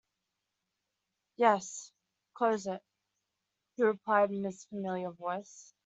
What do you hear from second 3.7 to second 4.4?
he replied,